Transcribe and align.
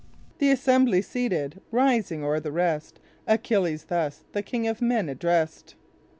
"The 0.39 0.49
assembly 0.49 1.03
seated, 1.03 1.61
rising 1.69 2.23
o'er 2.23 2.39
the 2.39 2.51
rest, 2.51 2.99
Achilles 3.27 3.83
thus 3.83 4.23
the 4.31 4.41
king 4.41 4.65
of 4.67 4.81
men 4.81 5.07
addressed." 5.09 5.75